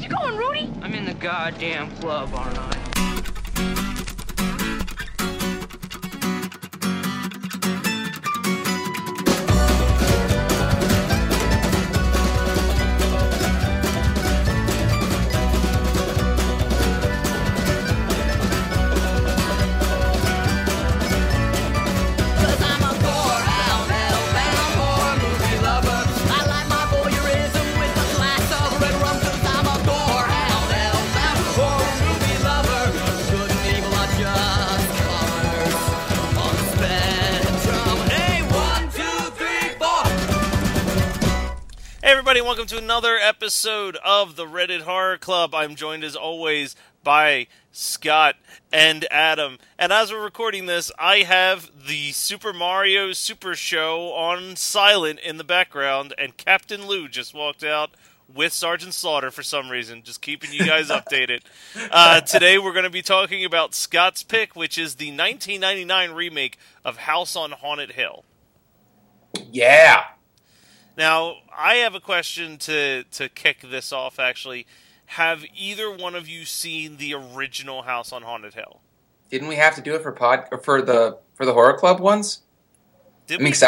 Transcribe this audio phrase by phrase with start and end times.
[0.00, 0.72] You going, Rudy?
[0.80, 3.39] I'm in the goddamn club, aren't I?
[42.30, 45.52] Everybody, welcome to another episode of the Reddit Horror Club.
[45.52, 48.36] I'm joined as always by Scott
[48.72, 49.58] and Adam.
[49.76, 55.38] And as we're recording this, I have the Super Mario Super Show on silent in
[55.38, 57.96] the background, and Captain Lou just walked out
[58.32, 61.40] with Sergeant Slaughter for some reason, just keeping you guys updated.
[61.90, 66.58] Uh, today, we're going to be talking about Scott's pick, which is the 1999 remake
[66.84, 68.24] of House on Haunted Hill.
[69.50, 70.04] Yeah.
[70.96, 74.18] Now, I have a question to to kick this off.
[74.18, 74.66] Actually,
[75.06, 78.80] have either one of you seen the original House on Haunted Hill?
[79.30, 82.00] Didn't we have to do it for pod or for the for the horror club
[82.00, 82.40] ones?
[83.26, 83.50] Did I mean, we?
[83.52, 83.62] 'cause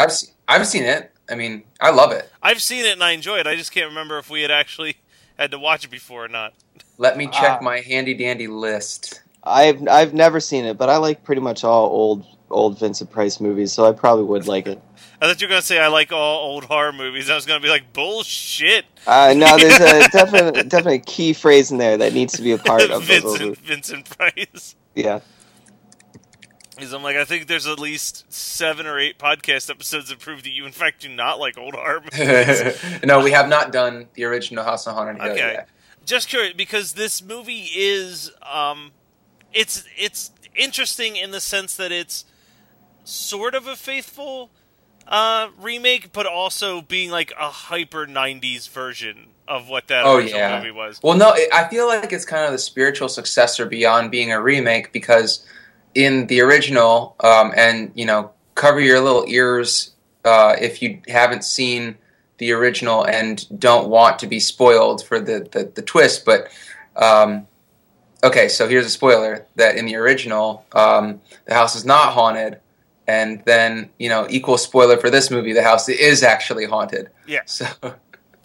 [0.47, 1.11] I've I've seen it.
[1.29, 2.29] I mean, I love it.
[2.41, 3.47] I've seen it and I enjoy it.
[3.47, 4.97] I just can't remember if we had actually
[5.39, 6.53] had to watch it before or not.
[6.97, 7.63] Let me check Ah.
[7.63, 9.21] my handy dandy list.
[9.43, 13.39] I've I've never seen it, but I like pretty much all old old Vincent Price
[13.39, 14.81] movies, so I probably would like it.
[15.23, 17.29] I thought you were gonna say I like all old horror movies.
[17.29, 18.83] I was gonna be like bullshit.
[19.07, 22.57] Uh, no, there's a definite definitely key phrase in there that needs to be a
[22.57, 23.57] part of those Vincent movies.
[23.59, 24.75] Vincent Price.
[24.95, 25.21] Yeah,
[26.75, 30.43] Because I'm like, I think there's at least seven or eight podcast episodes that prove
[30.43, 32.83] that you, in fact, do not like old horror movies.
[33.05, 35.53] no, we have not done the original House on Haunted Hill Okay.
[35.53, 35.69] yet.
[36.05, 38.91] just curious because this movie is um
[39.53, 42.25] it's it's interesting in the sense that it's
[43.05, 44.49] sort of a faithful
[45.07, 50.39] uh remake but also being like a hyper 90s version of what that Oh original
[50.39, 50.57] yeah.
[50.57, 54.11] movie was Well, no, it, I feel like it's kind of the spiritual successor beyond
[54.11, 55.45] being a remake because
[55.95, 59.91] in the original, um, and you know, cover your little ears
[60.25, 61.97] uh, if you haven't seen
[62.37, 66.25] the original and don't want to be spoiled for the the, the twist.
[66.25, 66.47] But
[66.95, 67.47] um,
[68.23, 72.59] okay, so here's a spoiler: that in the original, um, the house is not haunted.
[73.07, 77.09] And then, you know, equal spoiler for this movie: the house is actually haunted.
[77.27, 77.41] Yeah.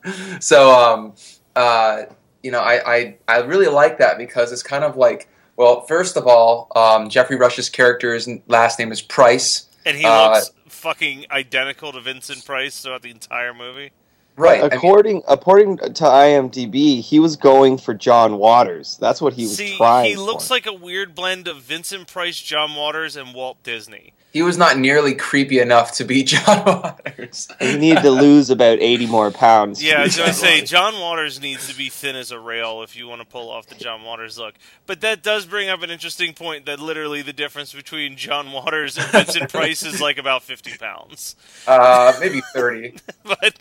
[0.01, 1.15] So, so um,
[1.57, 2.05] uh,
[2.43, 6.17] you know, I, I I really like that because it's kind of like, well, first
[6.17, 11.27] of all, um, Geoffrey Rush's character's last name is Price, and he uh, looks fucking
[11.31, 13.91] identical to Vincent Price throughout the entire movie
[14.39, 14.61] right?
[14.61, 18.97] I mean, according according to IMDb, he was going for John Waters.
[19.01, 20.07] That's what he was see trying.
[20.07, 20.55] he looks for.
[20.55, 24.79] like a weird blend of Vincent Price John Waters and Walt Disney he was not
[24.79, 27.49] nearly creepy enough to be John Waters.
[27.61, 29.83] he needed to lose about eighty more pounds.
[29.83, 32.39] Yeah, I be was going to say John Waters needs to be thin as a
[32.39, 34.55] rail if you want to pull off the John Waters look.
[34.87, 38.99] But that does bring up an interesting point that literally the difference between John Waters
[38.99, 41.35] and Vincent Price is like about fifty pounds.
[41.67, 42.97] Uh, maybe thirty.
[43.25, 43.55] But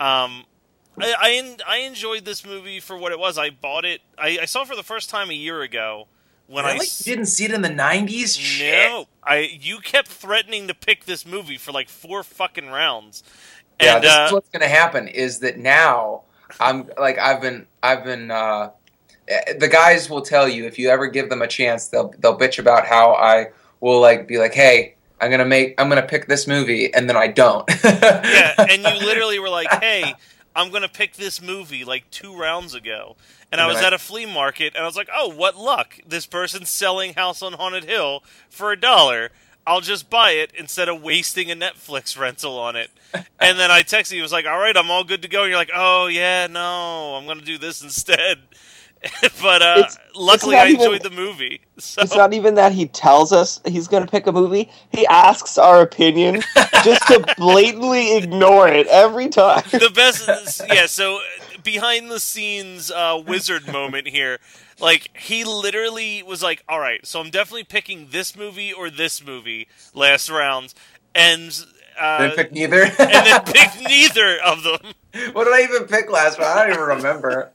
[0.00, 0.44] um,
[0.98, 3.36] I I, en- I enjoyed this movie for what it was.
[3.38, 4.00] I bought it.
[4.18, 6.08] I, I saw it for the first time a year ago
[6.48, 6.86] when I really?
[6.86, 8.38] s- You didn't see it in the nineties?
[8.60, 13.22] no, I you kept threatening to pick this movie for like four fucking rounds.
[13.80, 15.08] Yeah, And this uh, is what's going to happen.
[15.08, 16.22] Is that now?
[16.60, 18.30] I'm like I've been I've been.
[18.30, 18.70] Uh,
[19.28, 22.38] eh, the guys will tell you if you ever give them a chance, they'll they'll
[22.38, 23.48] bitch about how I
[23.80, 27.16] will like be like, hey, I'm gonna make I'm gonna pick this movie, and then
[27.16, 27.68] I don't.
[27.84, 30.14] yeah, and you literally were like, "Hey,
[30.56, 33.16] I'm going to pick this movie like 2 rounds ago."
[33.52, 35.98] And I was I- at a flea market and I was like, "Oh, what luck.
[36.04, 39.30] This person's selling House on Haunted Hill for a dollar.
[39.68, 42.90] I'll just buy it instead of wasting a Netflix rental on it."
[43.38, 45.50] And then I texted you, was like, "All right, I'm all good to go." And
[45.50, 47.14] you're like, "Oh, yeah, no.
[47.14, 48.38] I'm going to do this instead."
[49.42, 51.60] but uh, It's- luckily, it's I not even- enjoyed the movie.
[51.78, 54.70] So It's not even that he tells us he's going to pick a movie.
[54.92, 56.36] He asks our opinion
[56.84, 59.62] just to blatantly ignore it every time.
[59.70, 61.20] the best is, yeah so uh,
[61.62, 64.38] behind the scenes uh, wizard moment here
[64.80, 69.22] like he literally was like all right so i'm definitely picking this movie or this
[69.22, 70.72] movie last round
[71.14, 71.62] and
[72.00, 72.84] uh, Didn't pick neither.
[72.84, 74.94] and then picked neither of them
[75.34, 76.58] what did I even pick last round?
[76.58, 77.50] I don't even remember.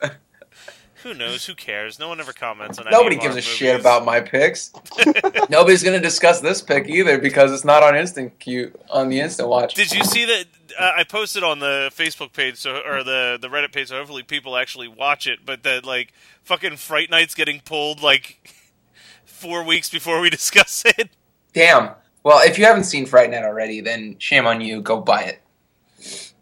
[1.03, 4.19] Who knows who cares no one ever comments on Nobody gives a shit about my
[4.19, 4.71] picks.
[5.49, 9.49] Nobody's gonna discuss this pick either because it's not on instant queue on the instant
[9.49, 9.73] watch.
[9.73, 10.45] did you see that
[10.79, 14.23] uh, I posted on the Facebook page, so or the the Reddit page, so hopefully
[14.23, 15.45] people actually watch it.
[15.45, 16.13] But that like
[16.43, 18.53] fucking Fright Night's getting pulled like
[19.25, 21.09] four weeks before we discuss it.
[21.53, 21.91] Damn.
[22.23, 24.81] Well, if you haven't seen Fright Night already, then shame on you.
[24.81, 26.33] Go buy it.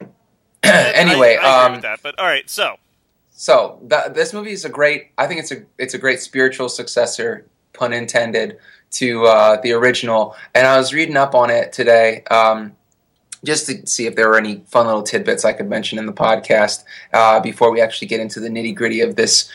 [0.63, 1.99] anyway, I, I agree um, with that.
[2.03, 2.75] But all right, so
[3.39, 5.11] so th- this movie is a great.
[5.17, 8.57] I think it's a it's a great spiritual successor, pun intended,
[8.91, 10.35] to uh, the original.
[10.53, 12.75] And I was reading up on it today, um,
[13.45, 16.11] just to see if there were any fun little tidbits I could mention in the
[16.11, 16.83] podcast
[17.13, 19.49] uh, before we actually get into the nitty gritty of this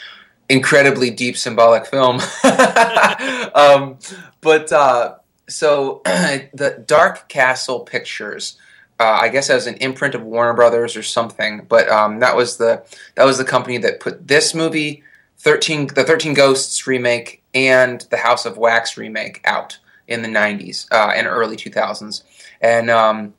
[0.49, 2.21] incredibly deep symbolic film.
[3.55, 3.99] um,
[4.41, 5.17] but uh,
[5.47, 8.57] so the Dark Castle Pictures.
[9.01, 12.59] Uh, I guess as an imprint of Warner Brothers or something, but um, that was
[12.59, 12.85] the
[13.17, 15.03] that was the company that put this movie,
[15.39, 20.87] thirteen the Thirteen Ghosts remake, and the House of Wax remake out in the '90s
[20.93, 22.23] uh, and early 2000s,
[22.61, 23.35] and um,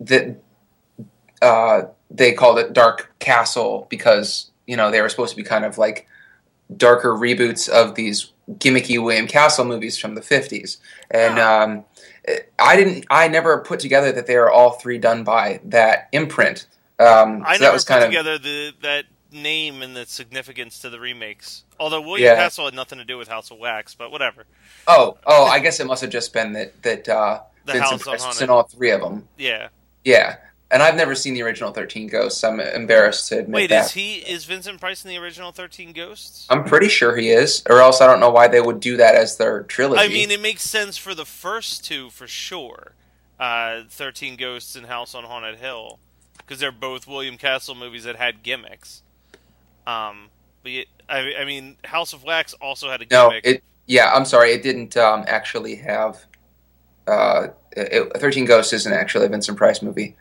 [0.00, 0.36] that
[1.42, 5.64] uh, they called it Dark Castle because you know they were supposed to be kind
[5.64, 6.08] of like
[6.76, 10.78] darker reboots of these gimmicky William Castle movies from the 50s,
[11.10, 11.84] and um,
[12.58, 13.06] I didn't.
[13.10, 16.66] I never put together that they are all three done by that imprint.
[16.98, 20.06] Um, I so that never was put kind of together the that name and the
[20.06, 21.64] significance to the remakes.
[21.78, 22.34] Although William Yeah.
[22.36, 24.44] Castle had nothing to do with House of Wax, but whatever.
[24.86, 25.44] oh oh.
[25.46, 28.12] I guess it must have just been that that uh, The Vincent House on Price
[28.20, 28.42] was Haunted.
[28.42, 29.28] in all three of them.
[29.36, 29.68] Yeah.
[30.04, 30.36] Yeah,
[30.70, 32.44] and I've never seen the original Thirteen Ghosts.
[32.44, 33.86] I'm embarrassed to admit Wait, that.
[33.86, 36.46] is he is Vincent Price in the original Thirteen Ghosts?
[36.50, 39.14] I'm pretty sure he is, or else I don't know why they would do that
[39.14, 40.02] as their trilogy.
[40.02, 42.92] I mean, it makes sense for the first two for sure.
[43.40, 46.00] Uh, Thirteen Ghosts and House on Haunted Hill,
[46.38, 49.02] because they're both William Castle movies that had gimmicks.
[49.86, 50.30] Um,
[50.62, 53.46] but it, I, I mean, House of Wax also had a no, gimmick.
[53.46, 53.64] it.
[53.86, 56.24] Yeah, I'm sorry, it didn't um, actually have.
[57.06, 60.16] Uh, it, Thirteen Ghosts isn't actually a Vincent Price movie.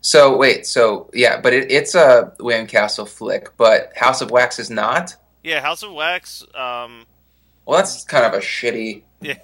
[0.00, 4.58] So wait, so yeah, but it, it's a William Castle flick, but House of Wax
[4.58, 5.14] is not.
[5.42, 6.42] yeah, House of Wax.
[6.54, 7.06] Um,
[7.66, 9.02] Well, that's kind of a shitty.
[9.20, 9.34] Yeah,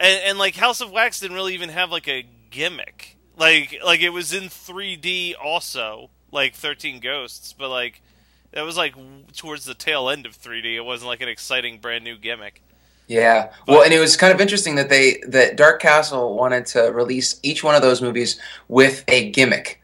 [0.00, 3.16] and, and like House of Wax didn't really even have like a gimmick.
[3.36, 8.00] Like like it was in 3D also, like 13 Ghosts, but like
[8.52, 8.94] that was like
[9.36, 10.76] towards the tail end of 3D.
[10.76, 12.62] It wasn't like an exciting brand new gimmick.
[13.08, 13.52] Yeah.
[13.66, 17.40] Well, and it was kind of interesting that they that Dark Castle wanted to release
[17.42, 18.38] each one of those movies
[18.68, 19.82] with a gimmick.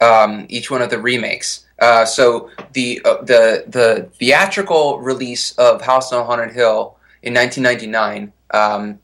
[0.00, 1.64] Um, each one of the remakes.
[1.78, 8.32] Uh, so the uh, the the theatrical release of House on Haunted Hill in 1999,
[8.52, 8.98] um,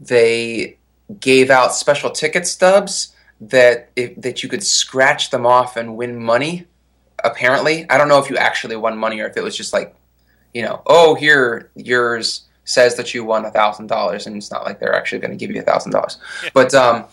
[0.00, 0.78] they
[1.20, 6.18] gave out special ticket stubs that if, that you could scratch them off and win
[6.18, 6.66] money.
[7.22, 9.94] Apparently, I don't know if you actually won money or if it was just like,
[10.54, 14.64] you know, oh here yours says that you won a thousand dollars, and it's not
[14.64, 16.18] like they're actually going to give you a thousand dollars.
[16.54, 17.04] But um,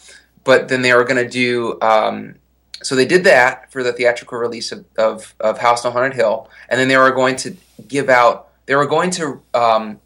[0.43, 2.35] but then they were going to do um,
[2.81, 6.49] so they did that for the theatrical release of, of, of House on Haunted Hill,
[6.69, 7.55] and then they were going to
[7.87, 9.99] give out they were going to um,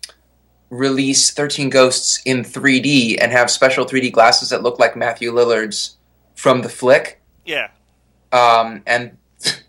[0.70, 5.98] release Thirteen Ghosts in 3D and have special 3D glasses that look like Matthew Lillard's
[6.36, 7.22] from the flick.
[7.46, 7.70] Yeah.
[8.32, 9.18] Um, and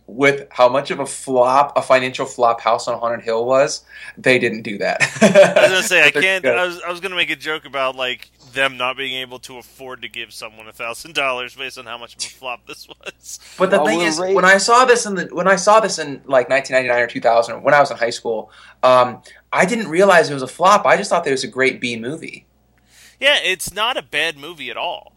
[0.06, 3.84] with how much of a flop, a financial flop, House on Haunted Hill was,
[4.18, 5.00] they didn't do that.
[5.22, 6.44] I was gonna say I can't.
[6.44, 9.56] I was, I was gonna make a joke about like them not being able to
[9.58, 12.86] afford to give someone a thousand dollars based on how much of a flop this
[12.88, 13.38] was.
[13.58, 15.80] But the Well, thing is, right- when I saw this in the when I saw
[15.80, 18.50] this in like 1999 or 2000, when I was in high school,
[18.82, 19.22] um,
[19.52, 20.84] I didn't realize it was a flop.
[20.84, 22.46] I just thought that it was a great B movie.
[23.20, 25.11] Yeah, it's not a bad movie at all.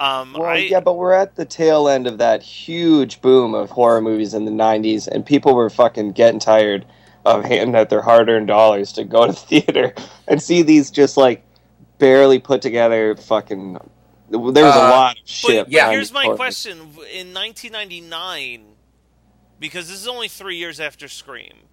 [0.00, 3.70] Um, Well, I, yeah, but we're at the tail end of that huge boom of
[3.70, 6.86] horror movies in the '90s, and people were fucking getting tired
[7.26, 9.94] of handing out their hard-earned dollars to go to the theater
[10.28, 11.44] and see these just like
[11.98, 13.78] barely put together fucking.
[14.30, 15.68] There was a Uh, lot of But, shit.
[15.68, 16.36] yeah, here's my horror.
[16.36, 16.78] question:
[17.12, 18.76] In 1999,
[19.60, 21.69] because this is only three years after Scream,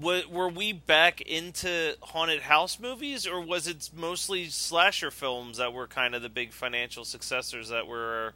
[0.00, 5.86] were we back into haunted house movies, or was it mostly slasher films that were
[5.86, 8.32] kind of the big financial successors that were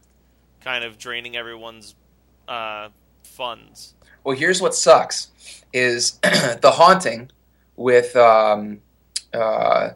[0.60, 1.94] kind of draining everyone's
[2.46, 2.88] uh,
[3.22, 3.94] funds?
[4.24, 5.30] Well, here's what sucks:
[5.72, 7.30] is the haunting
[7.76, 8.80] with um,
[9.34, 9.90] uh,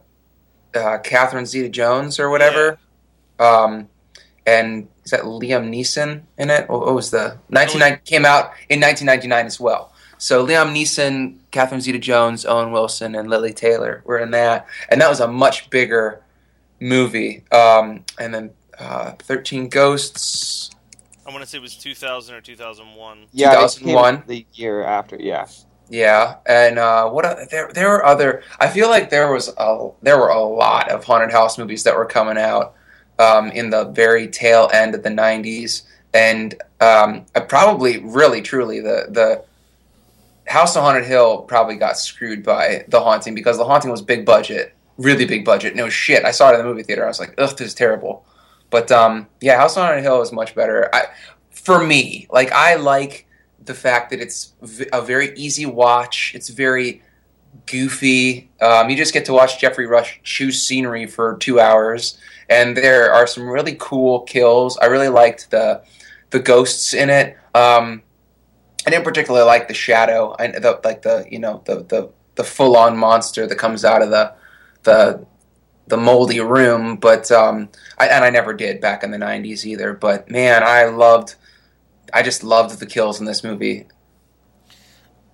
[0.74, 2.78] uh, Catherine Zeta-Jones or whatever,
[3.38, 3.88] um,
[4.46, 6.68] and is that Liam Neeson in it?
[6.68, 9.91] What what was the 1990 came out in 1999 as well.
[10.22, 15.08] So Liam Neeson, Catherine Zeta-Jones, Owen Wilson, and Lili Taylor were in that, and that
[15.08, 16.22] was a much bigger
[16.78, 17.42] movie.
[17.50, 20.70] Um, and then uh, Thirteen Ghosts.
[21.26, 23.26] I want to say it was 2000 or 2001.
[23.32, 24.22] Yeah, it came 2001.
[24.28, 25.16] the year after.
[25.18, 25.48] Yeah,
[25.90, 28.44] Yeah, and uh, what o- there there were other.
[28.60, 31.96] I feel like there was a there were a lot of haunted house movies that
[31.96, 32.74] were coming out
[33.18, 35.82] um, in the very tail end of the '90s,
[36.14, 39.44] and um, probably really truly the the
[40.46, 44.24] House on Haunted Hill probably got screwed by The Haunting because The Haunting was big
[44.26, 45.76] budget, really big budget.
[45.76, 47.04] No shit, I saw it in the movie theater.
[47.04, 48.24] I was like, ugh, this is terrible.
[48.70, 50.88] But um, yeah, House on Haunted Hill is much better.
[50.92, 51.04] I,
[51.50, 53.26] for me, like I like
[53.64, 56.32] the fact that it's v- a very easy watch.
[56.34, 57.02] It's very
[57.66, 58.50] goofy.
[58.60, 62.18] Um, you just get to watch Geoffrey Rush choose scenery for two hours,
[62.48, 64.78] and there are some really cool kills.
[64.78, 65.82] I really liked the
[66.30, 67.36] the ghosts in it.
[67.54, 68.02] Um,
[68.86, 70.34] I didn't particularly like the shadow.
[70.38, 74.02] I the, like the you know the the, the full on monster that comes out
[74.02, 74.34] of the
[74.82, 75.26] the
[75.86, 79.92] the moldy room, but um, I, and I never did back in the '90s either.
[79.92, 81.36] But man, I loved.
[82.12, 83.86] I just loved the kills in this movie.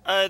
[0.05, 0.29] Uh,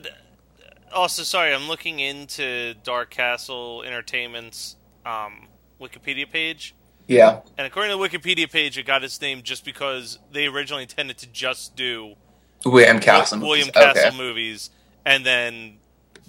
[0.94, 5.48] also, sorry, I'm looking into Dark Castle Entertainment's um,
[5.80, 6.76] Wikipedia page,
[7.08, 10.84] Yeah, and according to the Wikipedia page, it got its name just because they originally
[10.84, 12.16] intended to just do
[12.66, 13.40] William Castle.
[13.40, 13.72] William movies.
[13.74, 14.18] Castle Okay.
[14.18, 14.70] movies,
[15.06, 15.78] and then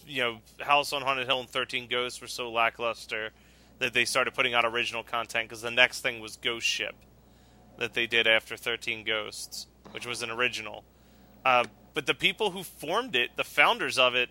[0.07, 3.31] you know House on Haunted Hill and Thirteen Ghosts were so lackluster
[3.79, 6.95] that they started putting out original content because the next thing was Ghost Ship
[7.79, 10.85] that they did after Thirteen Ghosts, which was an original.
[11.45, 14.29] Uh, but the people who formed it, the founders of it,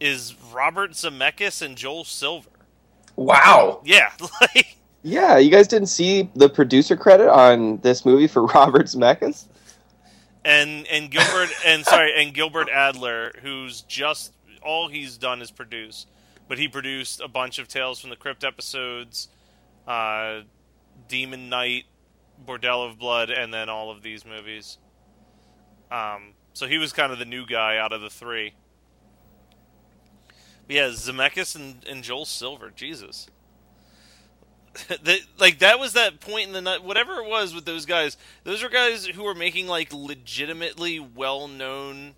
[0.00, 2.48] is Robert Zemeckis and Joel Silver.
[3.16, 3.82] Wow.
[3.84, 4.10] Yeah,
[4.40, 9.44] like Yeah, you guys didn't see the producer credit on this movie for Robert Zemeckis?
[10.44, 14.32] And and Gilbert and sorry and Gilbert Adler, who's just
[14.62, 16.06] all he's done is produce,
[16.48, 19.28] but he produced a bunch of Tales from the Crypt episodes,
[19.86, 20.40] uh,
[21.08, 21.84] Demon Knight,
[22.44, 24.78] Bordello of Blood, and then all of these movies.
[25.90, 28.54] Um, so he was kind of the new guy out of the three.
[30.66, 33.28] But yeah, Zemeckis and, and Joel Silver, Jesus.
[34.88, 38.16] the, like that was that point in the night whatever it was with those guys
[38.44, 42.14] those are guys who were making like legitimately well-known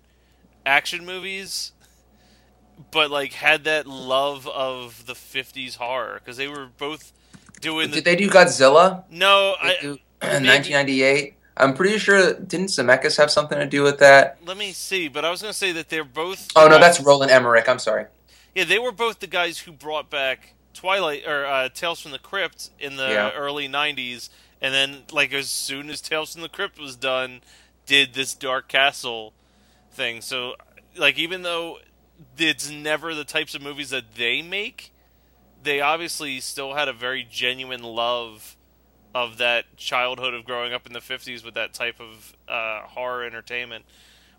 [0.65, 1.71] action movies
[2.91, 7.11] but like had that love of the 50s horror because they were both
[7.61, 9.03] doing the Did they do Godzilla?
[9.09, 9.87] no I, do-
[10.21, 11.33] maybe- in 1998.
[11.55, 14.37] I'm pretty sure didn't Zemeckis have something to do with that?
[14.45, 17.31] let me see but i was gonna say that they're both Oh no, that's Roland
[17.31, 17.67] Emmerich.
[17.69, 18.05] I'm sorry.
[18.55, 22.19] Yeah, they were both the guys who brought back Twilight or uh, Tales from the
[22.19, 23.31] Crypt in the Yeah.
[23.31, 24.29] early '90s,
[24.61, 27.41] and then like as soon as Tales from the Crypt was done,
[27.85, 29.33] did this Dark Castle
[29.91, 30.21] thing.
[30.21, 30.55] So,
[30.97, 31.79] like, even though
[32.37, 34.91] it's never the types of movies that they make,
[35.61, 38.55] they obviously still had a very genuine love
[39.15, 43.23] of that childhood of growing up in the '50s with that type of uh, horror
[43.23, 43.85] entertainment,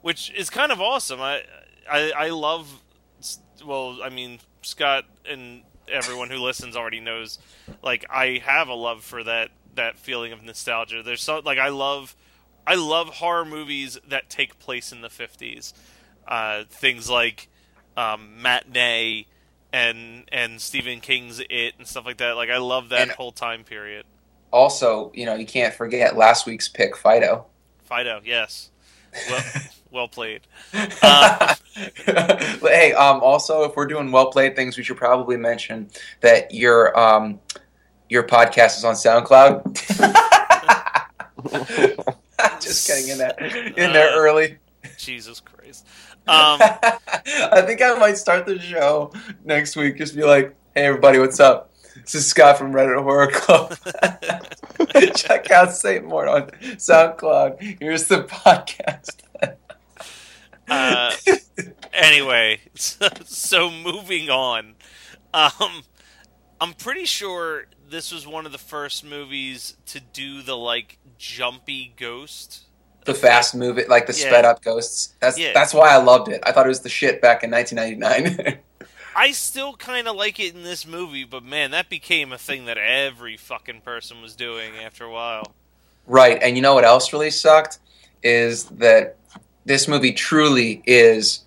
[0.03, 1.21] which is kind of awesome.
[1.21, 1.43] I
[1.91, 2.81] I, I love
[3.65, 7.39] well, I mean, Scott and everyone who listens already knows.
[7.83, 11.03] Like, I have a love for that that feeling of nostalgia.
[11.03, 12.15] There's so like I love,
[12.67, 15.73] I love horror movies that take place in the '50s.
[16.27, 17.49] Uh, things like
[17.97, 19.27] um, Matinee
[19.73, 22.37] and and Stephen King's It and stuff like that.
[22.37, 24.07] Like, I love that And- whole time period.
[24.51, 27.45] Also, you know, you can't forget last week's pick, Fido.
[27.83, 28.71] Fido, yes,
[29.29, 29.43] well,
[29.95, 30.43] well played.
[32.07, 35.89] But hey, um, also, if we're doing well played things, we should probably mention
[36.21, 37.41] that your um,
[38.09, 39.75] your podcast is on SoundCloud.
[42.61, 43.41] Just getting in that
[43.77, 44.59] in there Uh, early.
[44.99, 45.85] Jesus Christ.
[46.29, 49.13] Um, I think I might start the show
[49.45, 49.99] next week.
[49.99, 51.73] Just be like, "Hey, everybody, what's up?
[51.97, 53.77] This is Scott from Reddit Horror Club.
[55.17, 57.81] Check out Saint Mort on SoundCloud.
[57.81, 59.24] Here's the podcast."
[60.69, 61.13] Uh,
[61.93, 64.75] anyway, so, so moving on.
[65.33, 65.83] Um,
[66.61, 71.93] I'm pretty sure this was one of the first movies to do the like jumpy
[71.97, 72.65] ghost.
[73.05, 74.29] the fast move it like the Yeah.
[74.29, 75.15] sped up ghosts.
[75.21, 75.53] That's Yeah.
[75.53, 76.41] that's why I loved it.
[76.45, 78.59] I thought it was the shit back in 1999.
[79.17, 82.65] I still kind of like it in this movie, but man, that became a thing
[82.65, 85.55] that every fucking person was doing after a while.
[86.07, 87.79] right, and you know what else really sucked
[88.23, 89.17] is that
[89.65, 91.45] this movie truly is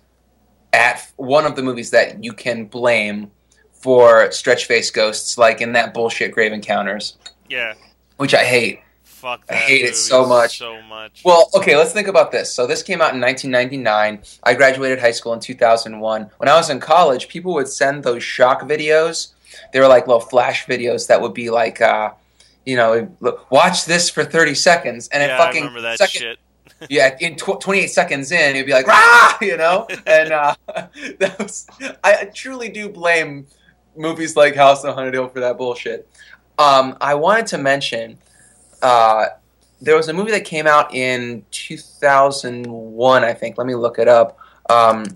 [0.72, 3.30] at one of the movies that you can blame
[3.72, 7.16] for stretch face ghosts, like in that bullshit Grave Encounters,
[7.48, 7.74] Yeah,
[8.16, 8.80] which I hate.
[9.04, 9.42] fuck.
[9.48, 10.58] I hate it so much.
[10.58, 11.22] So much.
[11.24, 12.52] Well, okay, let's think about this.
[12.52, 14.22] So this came out in 1999.
[14.42, 16.30] I graduated high school in 2001.
[16.38, 19.32] When I was in college, people would send those shock videos.
[19.72, 22.10] They were like little flash videos that would be like, uh,
[22.66, 23.08] you know,
[23.50, 26.38] watch this for 30 seconds, and yeah, it fucking I remember that second, shit.
[26.88, 30.54] Yeah, in tw- 28 seconds in, it'd be like, rah, you know, and uh,
[31.18, 31.66] that was.
[32.04, 33.46] I truly do blame
[33.96, 36.08] movies like House on Haunted Hill for that bullshit.
[36.58, 38.18] Um, I wanted to mention
[38.82, 39.26] uh,
[39.80, 43.58] there was a movie that came out in 2001, I think.
[43.58, 44.38] Let me look it up.
[44.68, 45.06] Um,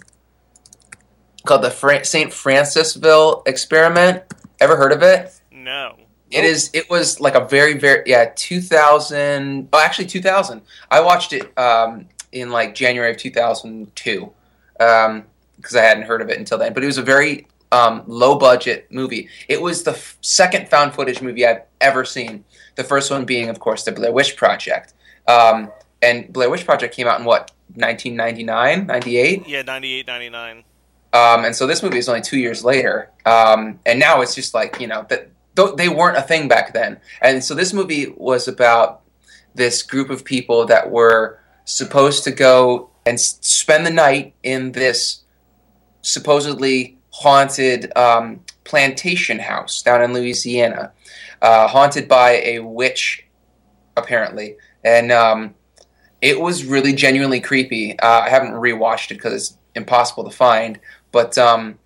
[1.45, 2.31] called the Fra- St.
[2.31, 4.23] Francisville Experiment.
[4.61, 5.41] Ever heard of it?
[5.51, 5.97] No.
[6.33, 6.71] It is.
[6.73, 8.33] It was like a very, very yeah.
[8.35, 9.69] Two thousand.
[9.73, 10.63] Oh, actually, two thousand.
[10.91, 14.33] I watched it um, in like January of two thousand two,
[14.79, 16.73] because I hadn't heard of it until then.
[16.73, 19.29] But it was a very um, low budget movie.
[19.49, 22.45] It was the f- second found footage movie I've ever seen.
[22.77, 24.95] The first one being, of course, the Blair Witch Project.
[25.27, 25.71] Um,
[26.01, 29.47] and Blair Witch Project came out in what 1999, 98.
[29.47, 30.65] Yeah, 98, 99.
[31.15, 34.55] Um, and so this movie is only two years later, um, and now it's just
[34.55, 37.01] like you know that th- they weren't a thing back then.
[37.21, 39.03] And so this movie was about
[39.55, 45.23] this group of people that were supposed to go and spend the night in this
[46.03, 50.93] supposedly haunted um, plantation house down in Louisiana,
[51.41, 53.27] uh, haunted by a witch,
[53.97, 55.55] apparently, and um,
[56.21, 57.99] it was really genuinely creepy.
[57.99, 60.79] Uh, I haven't rewatched it because it's impossible to find,
[61.11, 61.79] but um,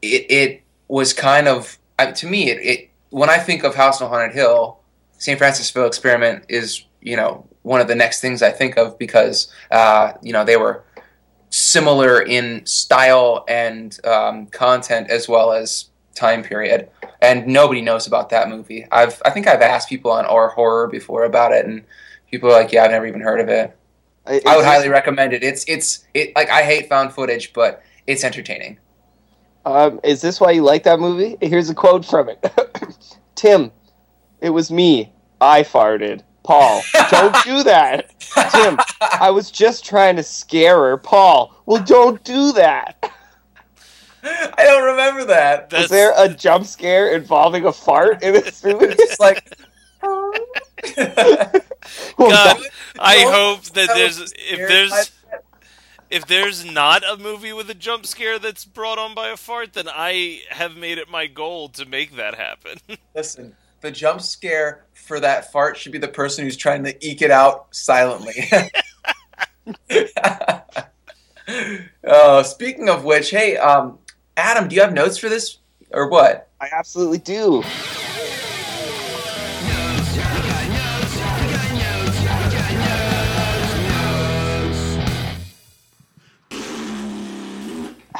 [0.00, 4.00] it it was kind of uh, to me it, it when I think of House
[4.00, 4.80] on Haunted Hill,
[5.18, 5.38] St.
[5.38, 10.12] Francisville Experiment is you know one of the next things I think of because uh,
[10.22, 10.84] you know they were
[11.50, 16.88] similar in style and um, content as well as time period.
[17.22, 18.86] And nobody knows about that movie.
[18.90, 21.84] I've I think I've asked people on Or Horror before about it, and
[22.30, 23.76] people are like, "Yeah, I've never even heard of it."
[24.26, 25.42] It- I would highly recommend it.
[25.42, 28.78] It's it's it like I hate found footage, but it's entertaining.
[29.64, 31.36] Um, is this why you like that movie?
[31.40, 32.44] Here's a quote from it.
[33.34, 33.70] Tim,
[34.40, 35.12] it was me.
[35.40, 36.22] I farted.
[36.42, 38.18] Paul, don't do that.
[38.52, 40.96] Tim, I was just trying to scare her.
[40.96, 43.12] Paul, well, don't do that.
[44.22, 45.70] I don't remember that.
[45.70, 48.86] That's, Was there a jump scare involving a fart in this movie?
[48.88, 49.56] It's like
[52.18, 52.66] Well, God, don't-
[52.98, 55.02] I don't hope that tell there's if there's by
[56.10, 59.74] if there's not a movie with a jump scare that's brought on by a fart,
[59.74, 62.78] then I have made it my goal to make that happen.
[63.14, 67.22] Listen, the jump scare for that fart should be the person who's trying to eke
[67.22, 68.50] it out silently.
[72.04, 73.98] oh, speaking of which, hey, um,
[74.36, 75.58] Adam, do you have notes for this
[75.92, 76.48] or what?
[76.60, 77.62] I absolutely do.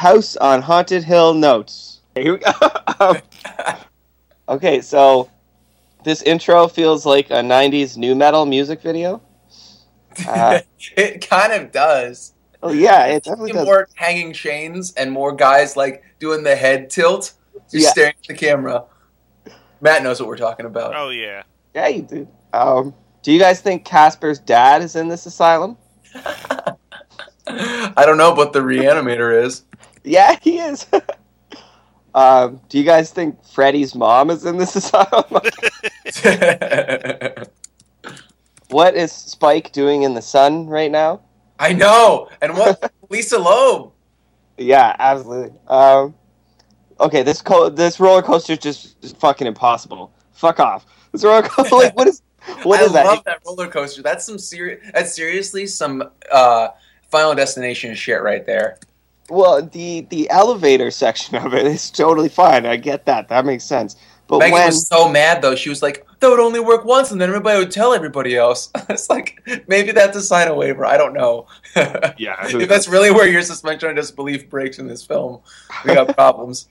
[0.01, 2.01] House on Haunted Hill notes.
[2.15, 2.51] Here we go.
[3.01, 3.17] Um,
[4.47, 5.31] okay, so
[6.05, 9.23] this intro feels like a 90s nu metal music video.
[10.29, 10.61] Uh,
[10.99, 12.35] it kind of does.
[12.63, 13.65] oh, yeah, it definitely does.
[13.65, 17.33] More hanging chains and more guys like doing the head tilt,
[17.71, 17.91] just Yeah.
[17.91, 18.85] staring at the camera.
[19.81, 20.95] Matt knows what we're talking about.
[20.95, 21.43] oh yeah.
[21.75, 22.29] Yeah, you do.
[22.53, 25.79] Um, do you guys think Casper's dad is in this asylum?
[27.47, 29.63] I don't know, but the reanimator is.
[30.05, 30.87] Yeah, he is.
[32.15, 35.25] um, do you guys think Freddy's mom is in this asylum?
[38.69, 41.21] what is Spike doing in the sun right now?
[41.59, 42.29] I know.
[42.41, 43.93] And what Lisa Loeb?
[44.57, 45.59] Yeah, absolutely.
[45.69, 46.15] Um,
[46.99, 50.13] okay, this co- this roller coaster is just, just fucking impossible.
[50.33, 50.87] Fuck off.
[51.13, 52.23] This roller coaster, like, what is
[52.63, 53.05] what I is that?
[53.05, 54.03] love that roller coaster.
[54.03, 54.81] That's some serious.
[54.95, 56.69] That's seriously some uh,
[57.11, 58.79] Final Destination shit right there.
[59.31, 62.67] Well, the the elevator section of it is totally fine.
[62.67, 63.29] I get that.
[63.29, 63.97] That makes sense.
[64.31, 65.57] But Megan when was so mad though.
[65.57, 68.71] She was like, "That would only work once, and then everybody would tell everybody else."
[68.89, 70.85] it's like maybe that's a sign of waiver.
[70.85, 71.47] I don't know.
[72.17, 72.37] Yeah.
[72.47, 75.41] if that's really where your suspension of disbelief breaks in this film,
[75.85, 76.69] we got problems.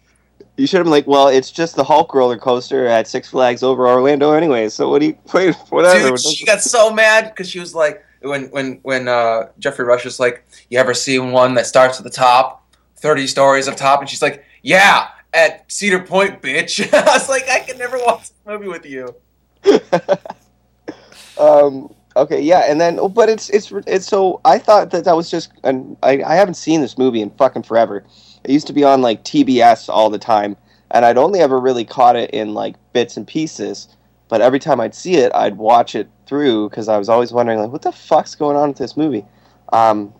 [0.57, 3.63] you should have been like, well, it's just the Hulk roller coaster at Six Flags
[3.63, 4.69] over Orlando anyway.
[4.69, 5.55] So what do you wait?
[5.69, 6.09] Whatever.
[6.09, 10.05] Dude, she got so mad because she was like, when when when uh, Geoffrey Rush
[10.05, 14.01] is like, "You ever seen one that starts at the top, thirty stories up top?"
[14.01, 18.29] And she's like, "Yeah, at Cedar Point, bitch." I was like, I can never watch
[18.29, 19.15] this movie with you.
[21.39, 21.93] um.
[22.15, 22.41] Okay.
[22.41, 22.65] Yeah.
[22.69, 25.95] And then, oh, but it's it's it's so I thought that that was just and
[26.03, 28.03] I I haven't seen this movie in fucking forever.
[28.43, 30.57] It used to be on like TBS all the time,
[30.91, 33.95] and I'd only ever really caught it in like bits and pieces.
[34.27, 37.59] But every time I'd see it, I'd watch it through because I was always wondering
[37.59, 39.25] like, what the fuck's going on with this movie?
[39.73, 40.13] Um,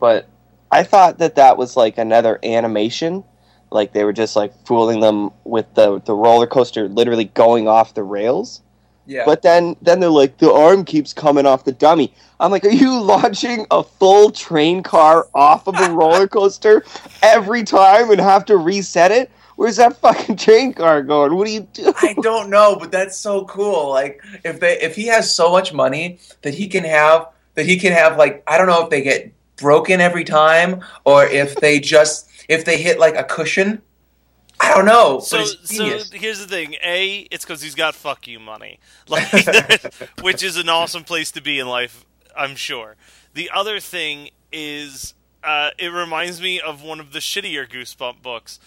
[0.00, 0.28] but
[0.72, 3.24] I thought that that was like another animation,
[3.70, 7.94] like they were just like fooling them with the the roller coaster literally going off
[7.94, 8.62] the rails.
[9.04, 12.14] Yeah, But then, then they're like, the arm keeps coming off the dummy.
[12.38, 16.84] I'm like, are you launching a full train car off of a roller coaster
[17.22, 19.30] every time and have to reset it?
[19.62, 21.36] Where's that fucking train car going?
[21.36, 21.94] What are you doing?
[22.02, 23.90] I don't know, but that's so cool.
[23.90, 27.78] Like if they if he has so much money that he can have that he
[27.78, 31.78] can have like I don't know if they get broken every time or if they
[31.78, 33.82] just if they hit like a cushion.
[34.58, 35.18] I don't know.
[35.18, 39.30] but So, so here's the thing: a, it's because he's got fuck you money, like,
[40.22, 42.04] which is an awesome place to be in life,
[42.36, 42.96] I'm sure.
[43.34, 48.58] The other thing is, uh, it reminds me of one of the shittier Goosebump books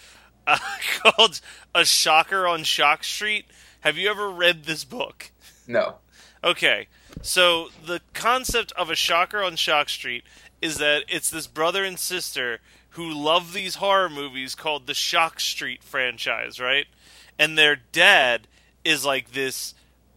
[0.46, 0.58] uh,
[1.02, 1.40] called
[1.74, 3.46] "A Shocker on Shock Street."
[3.80, 5.30] Have you ever read this book?
[5.66, 5.96] no.
[6.44, 6.86] Okay,
[7.22, 10.22] so the concept of a shocker on Shock Street
[10.62, 15.40] is that it's this brother and sister who love these horror movies called the Shock
[15.40, 16.86] Street franchise, right?
[17.38, 18.46] And their dad
[18.84, 19.74] is like this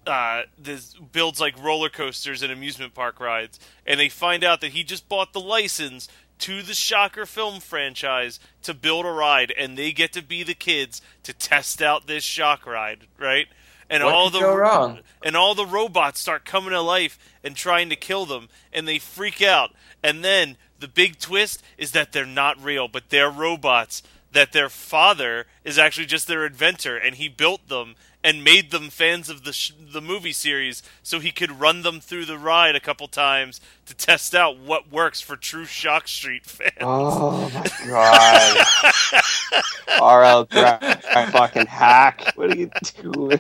[0.08, 4.72] uh, this builds like roller coasters and amusement park rides, and they find out that
[4.72, 6.08] he just bought the license
[6.40, 10.54] to the Shocker film franchise to build a ride, and they get to be the
[10.54, 13.48] kids to test out this shock ride, right?
[13.90, 15.00] And What all the wrong?
[15.24, 19.00] and all the robots start coming to life and trying to kill them, and they
[19.00, 19.72] freak out.
[20.04, 24.04] And then the big twist is that they're not real, but they're robots.
[24.32, 28.90] That their father is actually just their inventor, and he built them and made them
[28.90, 32.76] fans of the sh- the movie series, so he could run them through the ride
[32.76, 36.74] a couple times to test out what works for true Shock Street fans.
[36.82, 39.64] Oh my god.
[40.02, 40.46] R.L.
[40.46, 42.34] Grant, fucking hack.
[42.36, 42.70] What are you
[43.02, 43.40] doing?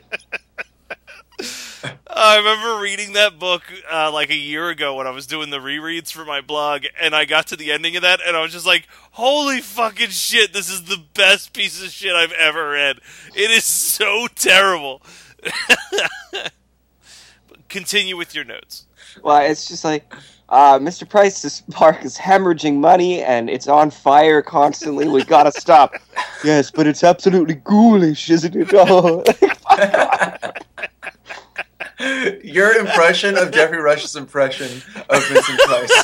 [2.07, 5.59] I remember reading that book uh, like a year ago when I was doing the
[5.59, 8.51] rereads for my blog, and I got to the ending of that, and I was
[8.51, 10.53] just like, "Holy fucking shit!
[10.53, 12.99] This is the best piece of shit I've ever read.
[13.35, 15.01] It is so terrible."
[17.69, 18.85] Continue with your notes.
[19.23, 20.13] Well, it's just like,
[20.49, 21.07] uh, Mr.
[21.07, 25.07] Price's park is hemorrhaging money and it's on fire constantly.
[25.07, 25.93] We gotta stop.
[26.43, 28.69] yes, but it's absolutely ghoulish, isn't it?
[28.73, 29.23] Oh.
[32.43, 36.03] Your impression of Geoffrey Rush's impression of Vincent Price.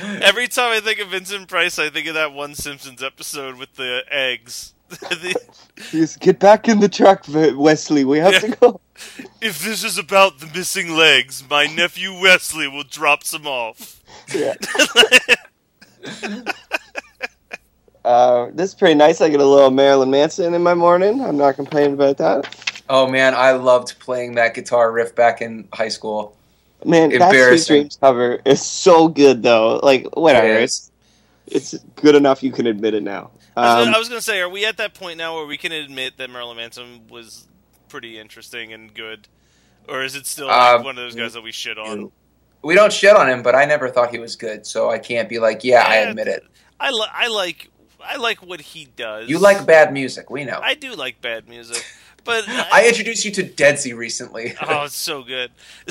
[0.22, 3.74] Every time I think of Vincent Price, I think of that one Simpsons episode with
[3.74, 4.74] the eggs.
[4.88, 5.34] The-
[5.92, 8.04] Yes, get back in the truck, Wesley.
[8.04, 8.80] We have to go.
[9.40, 14.02] if this is about the missing legs, my nephew Wesley will drop some off.
[14.34, 14.54] Yeah.
[18.04, 19.20] Uh, this is pretty nice.
[19.20, 21.20] I get a little Marilyn Manson in my morning.
[21.22, 22.71] I'm not complaining about that.
[22.88, 26.36] Oh man, I loved playing that guitar riff back in high school.
[26.84, 27.76] Man, that Sweet Embarrassing.
[27.76, 29.78] Dreams cover is so good, though.
[29.82, 30.48] Like, whatever.
[30.48, 30.90] It It's
[31.46, 33.30] it's good enough you can admit it now.
[33.56, 35.46] I was, Um, gonna, I was gonna say, are we at that point now where
[35.46, 37.46] we can admit that Marilyn Manson was
[37.88, 39.28] pretty interesting and good,
[39.88, 42.10] or is it still like Uh, one of those guys that we shit on?
[42.62, 45.28] We don't shit on him, but I never thought he was good, so I can't
[45.28, 46.44] be like, yeah, I admit it.
[46.80, 47.68] I li- I like
[48.04, 49.28] I like what he does.
[49.28, 50.58] You like bad music, we know.
[50.62, 51.84] I do like bad music,
[52.24, 54.54] but I introduced you to Deadsy recently.
[54.62, 55.50] Oh, it's so good.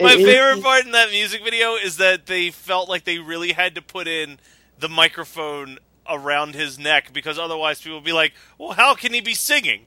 [0.00, 3.18] My It is- favorite part in that music video is that they felt like they
[3.18, 4.38] really had to put in
[4.78, 5.78] the microphone
[6.08, 9.86] around his neck because otherwise people would be like, "Well, how can he be singing?"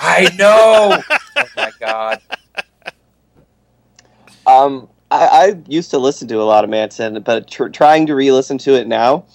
[0.00, 1.02] I know.
[1.36, 2.20] oh my god.
[4.46, 8.14] Um, I, I used to listen to a lot of Manson, but tr- trying to
[8.14, 9.26] re-listen to it now,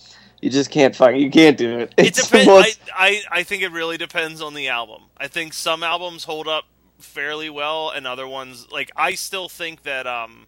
[0.46, 1.94] you just can't fucking you can't do it.
[1.98, 2.48] It It's the depends.
[2.48, 5.02] most- I, I I think it really depends on the album.
[5.18, 6.66] I think some albums hold up
[7.00, 10.48] fairly well, and other ones like I still think that um,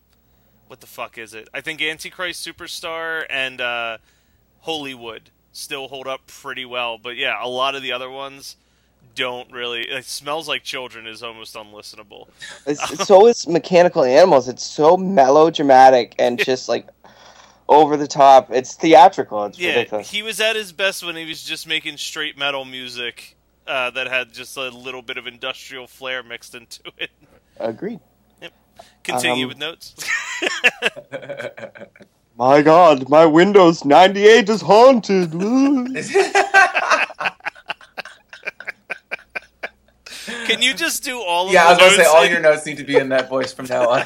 [0.67, 1.49] what the fuck is it?
[1.53, 3.97] I think Antichrist Superstar and uh,
[4.61, 8.55] Holywood still hold up pretty well, but yeah, a lot of the other ones
[9.15, 9.81] don't really.
[9.81, 12.27] It smells like children is almost unlistenable.
[12.67, 14.47] it's, so is Mechanical Animals.
[14.47, 16.87] It's so melodramatic and just like
[17.69, 18.51] over the top.
[18.51, 19.45] It's theatrical.
[19.45, 20.09] It's Yeah, ridiculous.
[20.11, 23.35] he was at his best when he was just making straight metal music
[23.67, 27.09] uh, that had just a little bit of industrial flair mixed into it.
[27.59, 27.99] Agreed.
[28.41, 28.53] Yep.
[29.03, 29.95] Continue Um, with notes.
[32.37, 35.31] My God, my Windows 98 is haunted.
[40.45, 42.65] Can you just do all of yeah, I was gonna say all in- your notes
[42.65, 44.03] need to be in that voice from now on.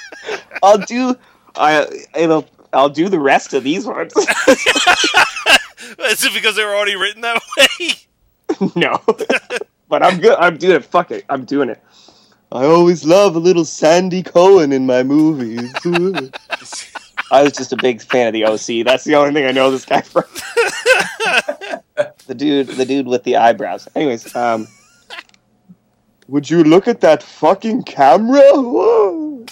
[0.62, 1.16] I'll do.
[1.56, 2.46] I it'll.
[2.72, 4.12] I'll do the rest of these ones.
[5.98, 8.68] Is it because they were already written that way?
[8.76, 9.00] no,
[9.88, 10.36] but I'm good.
[10.38, 10.84] I'm doing it.
[10.84, 11.24] Fuck it.
[11.28, 11.82] I'm doing it.
[12.52, 15.72] I always love a little Sandy Cohen in my movies.
[17.32, 18.84] I was just a big fan of the OC.
[18.84, 20.24] That's the only thing I know this guy from.
[22.26, 23.86] the dude, the dude with the eyebrows.
[23.94, 24.66] Anyways, um,
[26.26, 28.42] would you look at that fucking camera?
[28.54, 29.46] Whoa.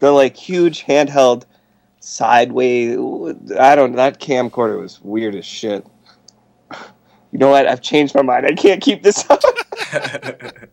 [0.00, 1.44] The like huge handheld
[2.06, 2.96] sideways.
[3.58, 3.96] I don't.
[3.96, 5.86] That camcorder was weird as shit.
[7.32, 7.66] You know what?
[7.66, 8.46] I've changed my mind.
[8.46, 9.42] I can't keep this up.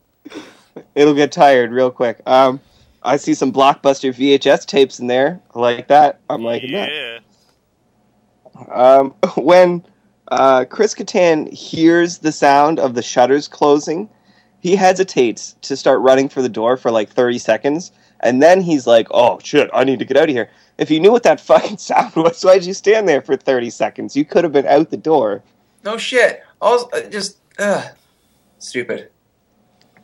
[0.96, 2.22] It'll get tired real quick.
[2.26, 2.60] Um,
[3.02, 5.42] I see some blockbuster VHS tapes in there.
[5.54, 6.20] I like that.
[6.30, 6.90] I'm liking that.
[6.92, 7.20] yeah.
[8.72, 9.84] Um, when
[10.30, 14.08] uh, Chris Kattan hears the sound of the shutters closing,
[14.60, 17.92] he hesitates to start running for the door for like 30 seconds,
[18.24, 21.00] and then he's like, "Oh shit, I need to get out of here." If you
[21.00, 24.16] knew what that fucking sound was, why'd you stand there for 30 seconds?
[24.16, 25.44] You could have been out the door.
[25.84, 26.42] no shit.
[26.60, 27.86] Also, uh, just ugh,
[28.58, 29.10] stupid.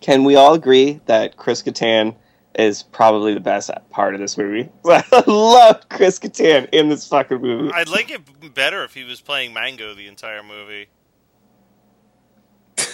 [0.01, 2.15] Can we all agree that Chris Kattan
[2.55, 4.69] is probably the best part of this movie?
[4.85, 7.71] I love Chris Kattan in this fucking movie.
[7.73, 10.87] I'd like it better if he was playing Mango the entire movie.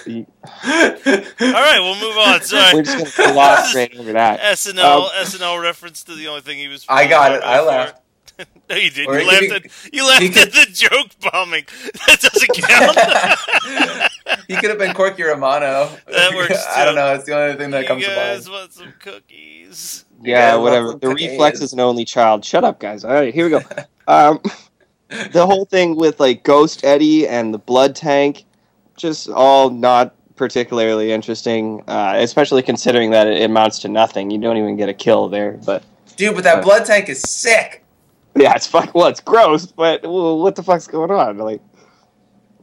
[0.08, 2.41] All right, we'll move on.
[2.41, 2.73] Sorry.
[2.75, 4.39] We're just gonna gloss right over that.
[4.39, 6.86] SNL Um, SNL reference to the only thing he was.
[6.89, 7.41] I got it.
[7.43, 8.01] I laughed.
[8.69, 9.10] no, you didn't.
[9.15, 11.65] Or You laughed be- at you laughed he at the joke bombing.
[12.08, 14.38] That doesn't count.
[14.47, 15.89] he could have been Corky Romano.
[16.08, 17.13] That works, I don't know.
[17.15, 18.60] It's the only thing that you comes to guys mind.
[18.60, 20.05] want some cookies?
[20.21, 20.93] Yeah, Yeah, whatever.
[20.93, 21.29] The cookies.
[21.31, 22.43] reflex is an only child.
[22.43, 23.03] Shut up, guys.
[23.05, 23.62] All right, here we go.
[24.08, 24.39] Um,
[25.31, 28.43] the whole thing with like Ghost Eddie and the blood tank,
[28.95, 31.84] just all not particularly interesting.
[31.88, 34.31] Uh, especially considering that it amounts to nothing.
[34.31, 35.60] You don't even get a kill there.
[35.65, 35.84] But
[36.15, 37.84] Dude, but that blood tank is sick.
[38.36, 38.93] yeah, it's fuck.
[38.95, 39.65] Well, it's gross.
[39.65, 41.38] But well, what the fuck's going on?
[41.38, 41.62] Like,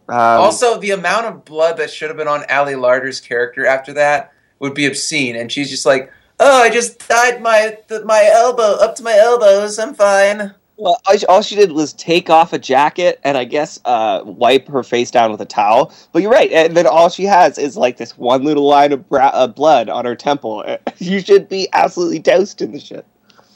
[0.09, 3.93] um, also, the amount of blood that should have been on Ali Larter's character after
[3.95, 8.29] that would be obscene, and she's just like, "Oh, I just dyed my th- my
[8.33, 9.79] elbow up to my elbows.
[9.79, 14.23] I'm fine." Well, all she, did was take off a jacket and I guess uh,
[14.25, 15.93] wipe her face down with a towel.
[16.11, 19.09] But you're right, and then all she has is like this one little line of
[19.09, 20.65] bra- uh, blood on her temple.
[20.99, 23.07] You should be absolutely doused in the shit.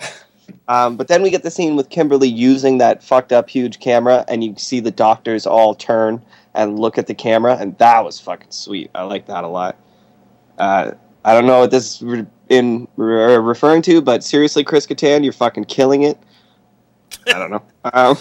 [0.68, 4.24] Um, but then we get the scene with Kimberly using that fucked up huge camera,
[4.26, 8.18] and you see the doctors all turn and look at the camera, and that was
[8.18, 8.90] fucking sweet.
[8.92, 9.76] I like that a lot.
[10.58, 10.92] Uh,
[11.24, 15.22] I don't know what this is re- in re- referring to, but seriously, Chris Kattan,
[15.22, 16.18] you're fucking killing it.
[17.34, 17.62] I don't know.
[17.92, 18.16] Um,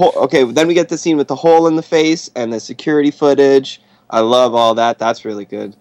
[0.00, 3.10] okay, then we get the scene with the hole in the face and the security
[3.10, 3.80] footage.
[4.10, 4.98] I love all that.
[4.98, 5.76] That's really good.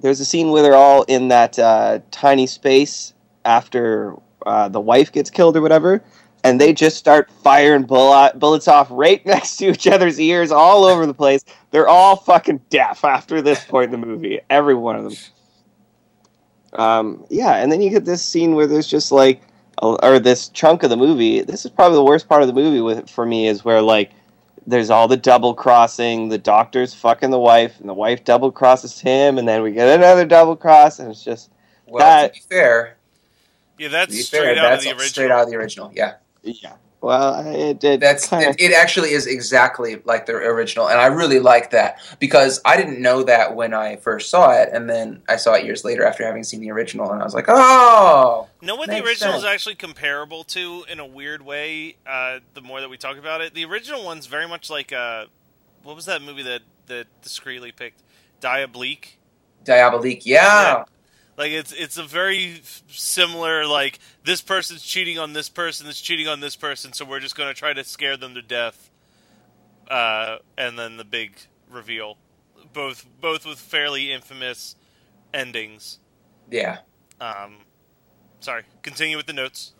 [0.00, 5.12] There's a scene where they're all in that uh, tiny space after uh, the wife
[5.12, 6.02] gets killed or whatever,
[6.44, 10.84] and they just start firing bullet, bullets off right next to each other's ears all
[10.84, 11.44] over the place.
[11.70, 14.40] They're all fucking deaf after this point in the movie.
[14.50, 15.14] Every one of them.
[16.74, 19.40] Um, yeah, and then you get this scene where there's just like
[19.82, 21.42] or this chunk of the movie.
[21.42, 24.10] This is probably the worst part of the movie with for me is where like
[24.66, 26.28] there's all the double crossing.
[26.28, 29.88] The doctor's fucking the wife, and the wife double crosses him, and then we get
[29.88, 31.50] another double cross, and it's just
[31.86, 32.96] Well, That- to be fair,
[33.78, 35.08] Yeah, that's be straight fair, out that's of the original.
[35.08, 35.92] straight out of the original.
[35.94, 36.72] Yeah, yeah.
[37.00, 38.00] Well, it did.
[38.00, 38.72] that's kinda, it, it.
[38.72, 43.22] Actually, is exactly like the original, and I really like that because I didn't know
[43.22, 46.42] that when I first saw it, and then I saw it years later after having
[46.42, 49.76] seen the original, and I was like, oh, Know what the Makes original is actually
[49.76, 51.96] comparable to in a weird way.
[52.06, 55.26] Uh, the more that we talk about it, the original one's very much like uh,
[55.82, 58.02] what was that movie that that discreetly picked?
[58.40, 59.18] Diabolique.
[59.64, 60.24] Diabolique.
[60.24, 60.42] Yeah.
[60.42, 60.84] Yeah.
[61.36, 66.28] Like it's it's a very similar like this person's cheating on this person, that's cheating
[66.28, 68.90] on this person, so we're just going to try to scare them to death.
[69.90, 71.36] Uh, and then the big
[71.70, 72.16] reveal,
[72.72, 74.76] both both with fairly infamous
[75.34, 75.98] endings.
[76.50, 76.78] yeah.
[77.20, 77.58] Um,
[78.40, 79.74] sorry, continue with the notes.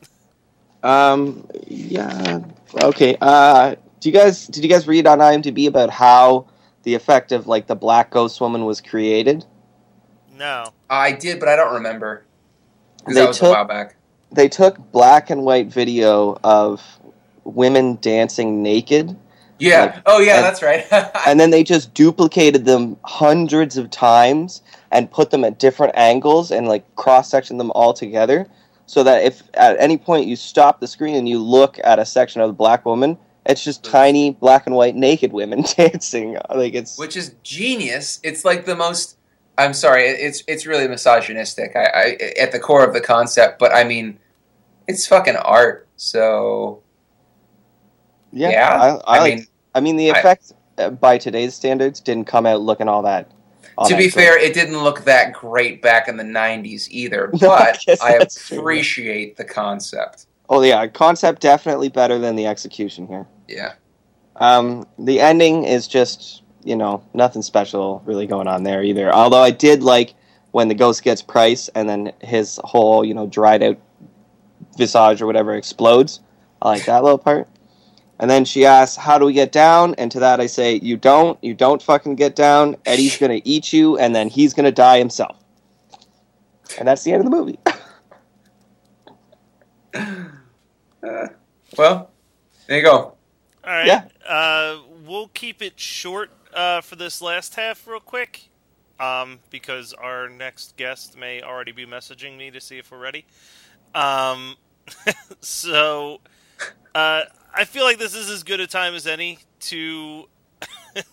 [0.83, 1.49] Um.
[1.67, 2.41] Yeah.
[2.83, 3.17] Okay.
[3.21, 3.77] Uh.
[4.01, 6.47] Do you guys did you guys read on IMDb about how
[6.83, 9.45] the effect of like the black ghost woman was created?
[10.37, 10.73] No.
[10.91, 12.25] I did, but I don't remember
[12.99, 13.97] because They that was took- a while back.
[14.33, 16.83] They took black and white video of
[17.45, 19.17] women dancing naked
[19.59, 19.83] Yeah.
[19.85, 20.85] Like, oh, yeah, and- that's right.
[21.27, 26.51] and then they just duplicated them hundreds of times and put them at different angles
[26.51, 28.47] and like cross section them all together
[28.87, 32.05] so that if at any point you stop the screen and you look at a
[32.05, 36.75] section of the black woman it's just tiny black and white naked women dancing like
[36.75, 38.21] it's Which is genius.
[38.25, 39.17] It's like the most.
[39.59, 40.05] I'm sorry.
[40.05, 41.75] It's it's really misogynistic.
[41.77, 44.19] I, I at the core of the concept, but I mean,
[44.87, 45.89] it's fucking art.
[45.97, 46.83] So
[48.33, 51.55] yeah, yeah, I, I, I like- mean- I mean the I- effect uh, by today's
[51.55, 53.31] standards didn't come out looking all that
[53.79, 54.13] all to that be great.
[54.15, 57.31] fair, it didn't look that great back in the '90s either.
[57.41, 58.59] No, But guess I that's true.
[58.59, 60.27] appreciate the concept.
[60.49, 63.73] oh yeah concept definitely better than the execution here Yeah.
[64.37, 69.13] Um, the ending is just, you know, nothing special really going on there either.
[69.13, 70.15] Although I did like
[70.51, 73.79] when the ghost gets Price and then his whole, you know, dried out
[74.77, 76.21] visage or whatever explodes.
[76.61, 77.49] I like that little part.
[78.19, 80.97] And then she asks, "How do we get down?" And to that I say, "You
[80.97, 81.39] don't.
[81.43, 82.77] You don't fucking get down.
[82.87, 85.37] Eddie's gonna eat you, and then he's gonna die himself."
[86.79, 87.59] And that's the end of the movie.
[91.77, 92.11] Well,
[92.67, 92.97] there you go.
[92.97, 93.17] All
[93.65, 93.87] right.
[93.87, 94.05] Yeah.
[94.27, 98.49] Uh, we'll keep it short uh, for this last half, real quick,
[98.99, 103.27] um, because our next guest may already be messaging me to see if we're ready.
[103.95, 104.57] Um,
[105.41, 106.21] so,
[106.95, 107.23] uh,
[107.55, 110.29] I feel like this is as good a time as any to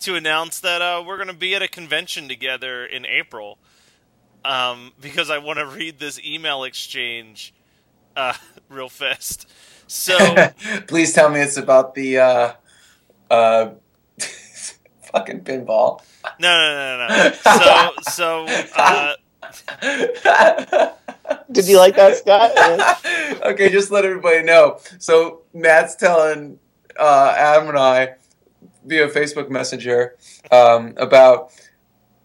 [0.00, 3.58] to announce that uh, we're going to be at a convention together in April.
[4.44, 7.54] Um, because I want to read this email exchange
[8.14, 8.34] uh,
[8.68, 9.50] real fast.
[9.86, 10.18] So.
[10.86, 12.52] Please tell me it's about the uh,
[13.30, 13.70] uh,
[15.14, 16.02] fucking pinball.
[16.40, 17.30] No, no, no, no.
[18.02, 18.46] So, so,
[18.76, 19.14] uh,
[21.52, 22.50] Did you like that, Scott?
[23.44, 24.78] Okay, just let everybody know.
[24.98, 26.58] So Matt's telling
[26.98, 28.14] uh, Adam and I
[28.86, 30.16] via Facebook Messenger
[30.50, 31.52] um, about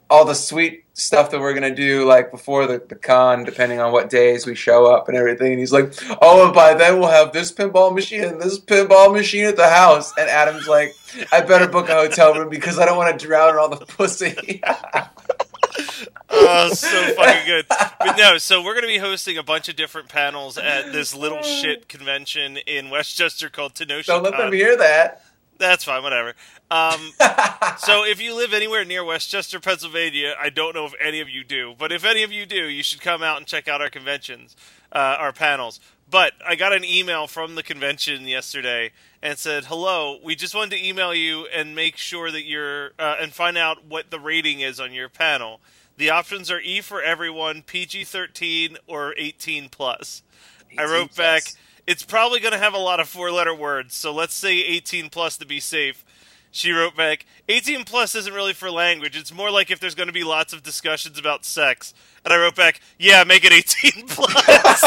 [0.09, 3.91] all the sweet stuff that we're gonna do, like before the, the con, depending on
[3.91, 5.51] what days we show up and everything.
[5.51, 9.13] And he's like, "Oh, and by then we'll have this pinball machine and this pinball
[9.13, 10.95] machine at the house." And Adam's like,
[11.31, 13.77] "I better book a hotel room because I don't want to drown in all the
[13.85, 14.61] pussy."
[16.29, 17.65] oh, so fucking good.
[17.69, 21.15] But no, so we're going to be hosting a bunch of different panels at this
[21.15, 24.07] little shit convention in West Chester called Tenosha.
[24.07, 25.23] don't let them hear that.
[25.59, 26.33] That's fine, whatever.
[26.71, 27.11] Um,
[27.79, 31.29] so if you live anywhere near West Chester, Pennsylvania, I don't know if any of
[31.29, 33.81] you do, but if any of you do, you should come out and check out
[33.81, 34.55] our conventions,
[34.93, 35.81] uh, our panels.
[36.09, 40.77] But I got an email from the convention yesterday and said, "Hello, we just wanted
[40.77, 44.61] to email you and make sure that you're uh, and find out what the rating
[44.61, 45.59] is on your panel.
[45.97, 50.23] The options are E for everyone, PG-13, or 18 plus."
[50.77, 51.57] I 18 wrote back, plus.
[51.89, 55.37] "It's probably going to have a lot of four-letter words, so let's say 18 plus
[55.37, 56.05] to be safe."
[56.51, 59.15] She wrote back, 18 plus isn't really for language.
[59.15, 61.93] It's more like if there's going to be lots of discussions about sex.
[62.25, 64.83] And I wrote back, yeah, make it 18 plus.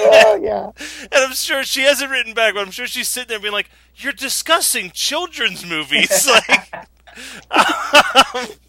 [0.00, 0.70] oh yeah.
[1.02, 3.70] and I'm sure she hasn't written back, but I'm sure she's sitting there being like,
[3.96, 6.26] you're discussing children's movies.
[6.48, 6.88] like,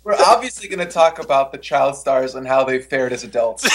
[0.04, 3.68] We're obviously going to talk about the child stars and how they fared as adults.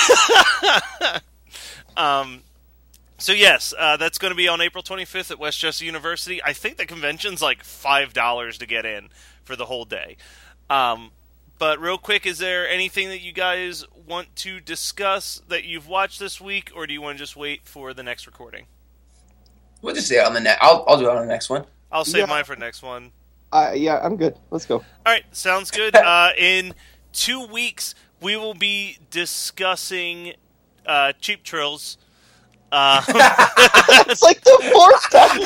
[1.97, 2.43] um,
[3.19, 6.43] so yes, uh, that's going to be on April 25th at West Chester University.
[6.43, 9.09] I think the convention's like $5 to get in
[9.45, 10.17] for the whole day.
[10.71, 11.11] Um,
[11.59, 16.19] but real quick, is there anything that you guys want to discuss that you've watched
[16.19, 18.67] this week, or do you want to just wait for the next recording?
[19.83, 20.61] We'll just say it on the next.
[20.63, 21.65] I'll, I'll do it on the next one.
[21.93, 22.27] I'll save Yeah.
[22.27, 23.13] mine for next one.
[23.53, 24.37] Uh, yeah, I'm good.
[24.51, 24.77] Let's go.
[24.79, 25.95] All right, sounds good.
[26.03, 26.75] Uh, in
[27.13, 30.33] two weeks, we will be discussing
[30.87, 31.99] uh, Cheap Trills.
[32.73, 33.03] Uh,
[34.09, 35.41] it's like the fourth time.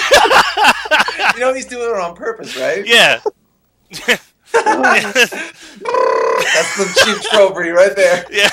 [1.35, 2.87] You know he's doing it on purpose, right?
[2.87, 3.21] yeah.
[3.93, 4.23] That's
[6.77, 8.25] the cheap trophy right there.
[8.31, 8.49] yeah.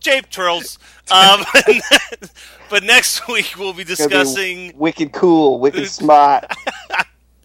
[0.00, 0.78] Cheap Trills.
[1.10, 1.44] Um,
[2.70, 4.72] but next week, we'll be It's gonna be discussing.
[4.76, 6.44] wicked cool, wicked smart.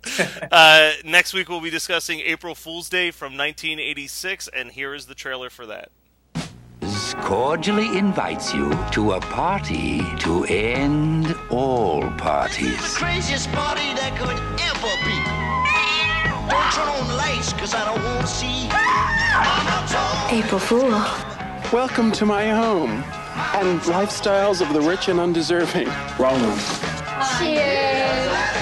[0.52, 5.16] Uh, next week, we'll be discussing April Fool's Day from 1986, and here is the
[5.16, 5.92] trailer for that.
[7.24, 12.78] cordially invites you to a party to end all parties.
[12.78, 15.18] The craziest party that could ever be.
[16.50, 18.68] Don't turn on the lights, cause I don't want to see.
[20.36, 20.92] April Fool.
[21.72, 23.04] Welcome to my home
[23.56, 25.88] and lifestyles of the rich and undeserving.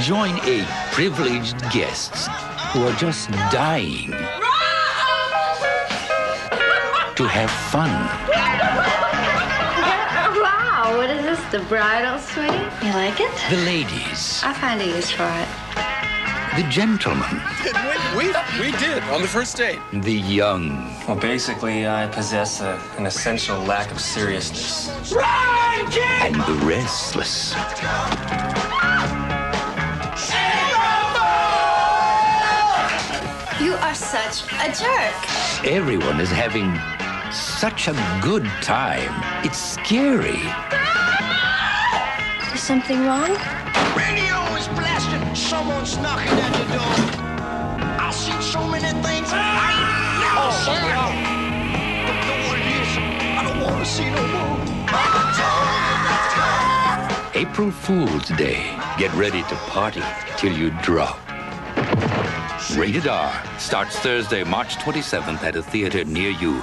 [0.02, 2.28] Join eight privileged guests
[2.72, 4.12] who are just dying
[7.16, 7.90] to have fun.
[10.42, 11.40] Wow, what is this?
[11.52, 12.52] The bridal suite?
[12.84, 13.32] You like it?
[13.50, 15.48] The ladies, I find a use for it.
[16.56, 17.42] the gentlemen,
[18.18, 18.28] We,
[18.60, 19.80] we did on the first date.
[19.94, 24.90] the young, Well, basically, I possess a, an essential lack of seriousness.
[25.98, 27.54] And the restless.
[33.60, 35.66] You are such a jerk.
[35.66, 36.80] Everyone is having
[37.32, 39.12] such a good time.
[39.44, 40.40] It's scary.
[42.54, 43.32] Is something wrong?
[43.98, 46.96] Radio is blasting, someone's knocking at the door.
[48.00, 49.90] I've seen so many things I ain't
[50.22, 51.50] never seen before.
[52.06, 52.92] Don't know what it is.
[53.38, 54.60] I don't want to see no more.
[54.92, 55.59] Ah!
[57.40, 58.78] April Fool's Day.
[58.98, 60.04] Get ready to party
[60.36, 61.18] till you drop.
[62.76, 66.62] Rated R starts Thursday, March 27th at a theater near you.